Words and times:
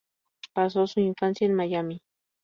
Pasó 0.53 0.87
su 0.87 0.99
infancia 0.99 1.45
en 1.45 1.53
Miami. 1.53 2.01